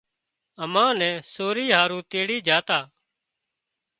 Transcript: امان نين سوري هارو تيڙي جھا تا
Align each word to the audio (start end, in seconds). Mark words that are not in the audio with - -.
امان 0.63 0.93
نين 0.99 1.15
سوري 1.33 1.65
هارو 1.77 1.99
تيڙي 2.11 2.37
جھا 2.47 2.57
تا 2.67 2.79